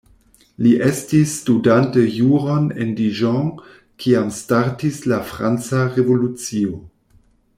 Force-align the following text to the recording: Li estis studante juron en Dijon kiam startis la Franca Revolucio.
Li 0.65 0.69
estis 0.85 1.33
studante 1.41 2.05
juron 2.13 2.65
en 2.85 2.95
Dijon 3.01 3.51
kiam 4.05 4.33
startis 4.39 4.99
la 5.13 5.21
Franca 5.35 5.85
Revolucio. 5.99 6.81